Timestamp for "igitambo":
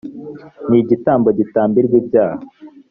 0.83-1.27